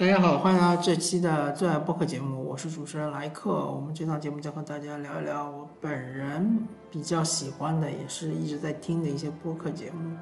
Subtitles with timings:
[0.00, 3.70] 大家好，欢迎来到这期的最爱播客节目，我是主持人莱克。
[3.70, 10.16] 我们这档节目将和大家聊一聊我本人比较喜欢的，也是一直在听的一些播客节目。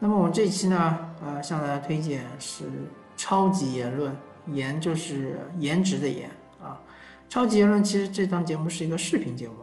[0.00, 2.64] 那么我们这期呢，呃，向大家推荐是
[3.16, 4.12] 《超级言论》，
[4.52, 6.28] 言就是颜值的颜
[6.60, 6.82] 啊。
[7.32, 9.54] 《超级言论》其实这档节目是一个视频节目，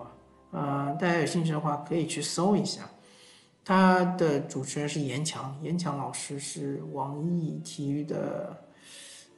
[0.52, 2.84] 呃，大家有兴趣的话可以去搜一下。
[3.66, 8.56] 他的主持人是严强，严强老师是网易体育的。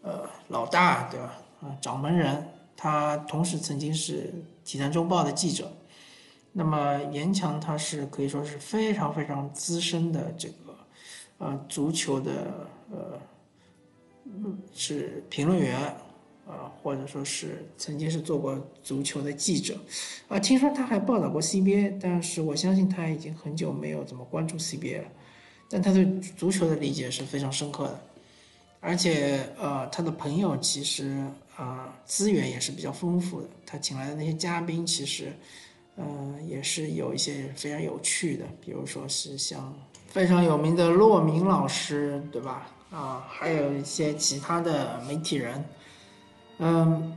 [0.01, 1.37] 呃，老大对吧？
[1.61, 4.23] 啊，掌门人，他同时曾经是
[4.63, 5.71] 《济南周报》的记者。
[6.53, 10.75] 那么严强他是可以说是非常非常资深的这个
[11.37, 13.19] 呃足球的呃
[14.73, 15.77] 是评论员
[16.45, 19.77] 啊，或者说是曾经是做过足球的记者
[20.27, 20.37] 啊。
[20.39, 25.07] 听说他还报道过 CBA，但是我相信他已经很久没有怎么关注 CBA 了。
[25.69, 28.01] 但他对足球的理解是非常深刻的。
[28.83, 31.23] 而且，呃，他的朋友其实
[31.55, 33.47] 啊，资源也是比较丰富的。
[33.63, 35.31] 他请来的那些嘉宾，其实，
[35.95, 36.03] 呃，
[36.47, 39.71] 也是有一些非常有趣的，比如说是像
[40.07, 42.67] 非常有名的骆明老师，对吧？
[42.89, 45.63] 啊，还有一些其他的媒体人。
[46.57, 47.15] 嗯，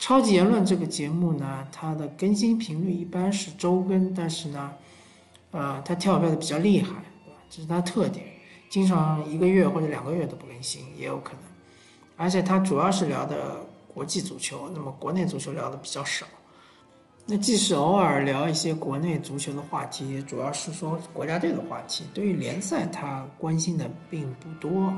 [0.00, 4.72] 超级言论这个节目呢，它的更新频率一般是周更，但是呢，
[5.52, 6.88] 呃，它跳票的比较厉害，
[7.24, 7.38] 对吧？
[7.48, 8.26] 这是它特点。
[8.76, 11.40] 经常一个月或者两个月都不更新也有可能，
[12.14, 13.56] 而且他主要是聊的
[13.94, 16.26] 国际足球，那么国内足球聊的比较少。
[17.24, 24.92] 那即使偶尔聊一些国内足球的话题，主要是说国家队的话题，对于联赛他关心的并不多。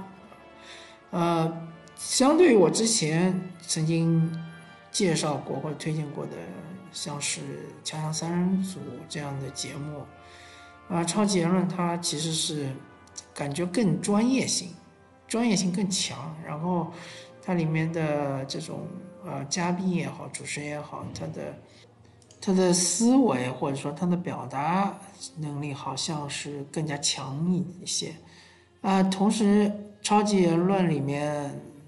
[1.12, 4.28] 呃，相对于我之前曾经
[4.90, 6.32] 介绍过或者推荐过的，
[6.90, 7.40] 像是
[7.84, 10.04] 《强强三人组》这样的节目，
[10.88, 12.66] 啊，超级言论它其实是。
[13.38, 14.70] 感觉更专业性，
[15.28, 16.34] 专业性更强。
[16.44, 16.92] 然后，
[17.40, 18.80] 它里面的这种
[19.24, 21.58] 呃嘉宾也好，主持人也好，他的
[22.40, 24.98] 他的思维或者说他的表达
[25.36, 28.12] 能力好像是更加强一一些。
[28.80, 31.44] 啊，同时超级言论里面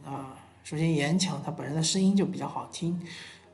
[0.06, 2.96] 啊，首先严强他本人的声音就比较好听，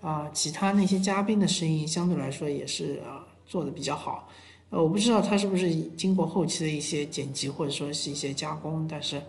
[0.03, 4.28] 啊，其他那些嘉宾的声音相对来说也是啊做的比较好。
[4.71, 9.22] 呃，我不知道他是不是经过后期的一些剪辑或者说是一些加工，但是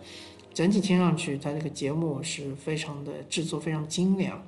[0.52, 4.44] 整体听上去，他这个节目是非常的制作非常精良，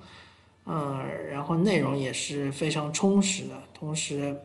[0.67, 0.99] 嗯，
[1.31, 4.37] 然后内容也是非常充实的，同时，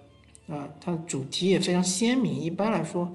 [0.48, 2.32] 啊，它的主题也非常鲜明。
[2.40, 3.12] 一般来说，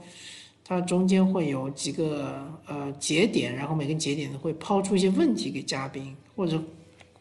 [0.64, 6.60] 它中间会有几个呃节点，然后每个节点呢会抛出一些问题给嘉宾，或者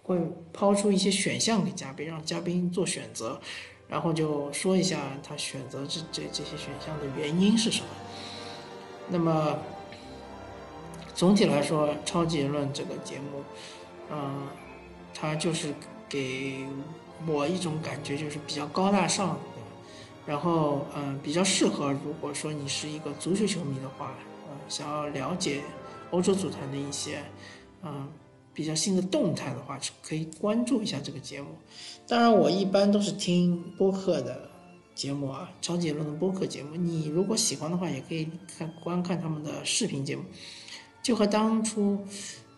[0.09, 0.19] 会
[0.51, 3.39] 抛出一些选项给嘉宾，让嘉宾做选择。
[3.87, 7.87] 然后就说一下他选择这这这些选项的原因是什么。
[9.07, 9.57] 那么
[11.13, 13.43] 总体来说，《超级言论》这个节目，
[14.11, 14.47] 嗯，
[15.13, 15.73] 它就是
[16.07, 16.65] 给
[17.27, 19.37] 我一种感觉，就是比较高大上，
[20.25, 24.13] 然后嗯，比较适合如果说你是一个足球球迷的话，
[24.47, 25.61] 嗯，想要了解
[26.11, 27.23] 欧洲足坛的一些
[27.83, 28.07] 嗯
[28.53, 31.47] 比较新的动态的话，可以关注一下这个节目。
[32.07, 34.49] 当然，我一般都是听播客的
[34.95, 36.75] 节目啊，超级论的播客节目。
[36.75, 38.27] 你如果喜欢的话，也可以
[38.57, 40.23] 看观看他们的视频节目，
[41.01, 42.03] 就和当初，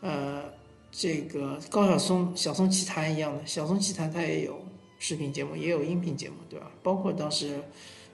[0.01, 0.44] 呃，
[0.91, 3.46] 这个高晓松小松奇谈一样的。
[3.46, 4.59] 小松奇谈他也有
[4.97, 6.72] 视频节目，也有音频节目，对吧？
[6.81, 7.62] 包括当时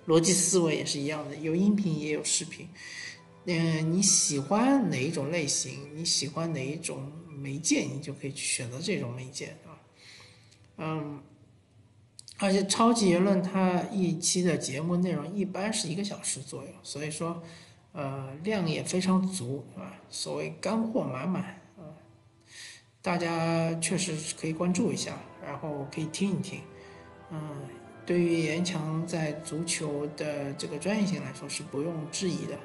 [0.08, 2.68] 逻辑思维也是一样的，有音频也有视频。
[3.50, 5.96] 嗯，你喜欢哪一种类型？
[5.96, 7.80] 你喜欢哪一种媒介？
[7.82, 9.56] 你就可以去选择这种媒介。
[10.76, 11.22] 嗯，
[12.38, 17.42] 而且超级言论它一期的节目内容一般是一个小时左右，所以说，
[17.94, 21.44] 呃，量也非常足，啊，所谓干货满满，
[21.78, 21.88] 啊，
[23.02, 26.60] 大家确实可以关注一下，然后可以听一听，
[27.32, 27.40] 嗯，
[28.06, 32.60] 对于严强在足球的这个专业性来说是不用质疑的，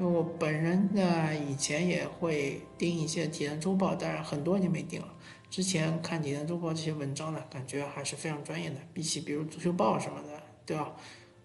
[0.00, 5.14] 因为我本人呢以前也会盯一些体坛周报，但是很多年没盯了。
[5.50, 10.92] 之前看《体坛周报》这些文章呢，感觉还是非常专业的，比起比如《足球报》什么的，对吧？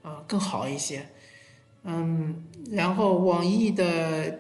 [0.04, 1.06] 啊，更好一些。
[1.84, 4.40] 嗯，然后网易的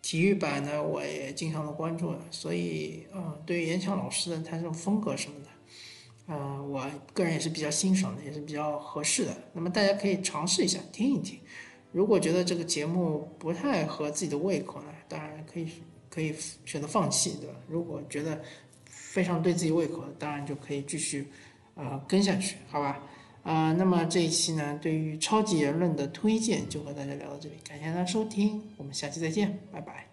[0.00, 5.48] 体育版呢，我也经常的关注，所以，嗯，对于严强老师的他这种风格什么的，
[6.28, 9.36] 嗯，我个人也是比较欣赏的，也是比较合适的。
[9.52, 11.38] 那么大家可以尝试一下听一听。
[11.92, 15.68] 如果觉得这个节目不太合自己的胃口呢，当然可以
[16.08, 16.34] 可以
[16.64, 17.54] 选择放弃，对吧？
[17.68, 18.40] 如果觉得
[18.84, 21.28] 非常对自己胃口，当然就可以继续，
[21.74, 23.00] 呃，跟下去，好吧？
[23.42, 30.06] 啊，那么这一期呢，对于超级言论的推荐就和大家聊到这里，感谢大家收听，我们下期再见，拜拜。